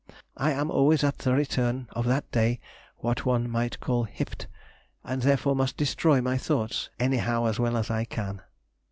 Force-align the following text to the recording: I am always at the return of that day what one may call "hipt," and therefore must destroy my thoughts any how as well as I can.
I 0.35 0.49
am 0.53 0.71
always 0.71 1.03
at 1.03 1.19
the 1.19 1.31
return 1.31 1.85
of 1.91 2.05
that 2.07 2.31
day 2.31 2.59
what 2.97 3.23
one 3.23 3.51
may 3.51 3.69
call 3.69 4.05
"hipt," 4.07 4.47
and 5.03 5.21
therefore 5.21 5.55
must 5.55 5.77
destroy 5.77 6.19
my 6.21 6.39
thoughts 6.39 6.89
any 6.99 7.17
how 7.17 7.45
as 7.45 7.59
well 7.59 7.77
as 7.77 7.91
I 7.91 8.05
can. 8.05 8.41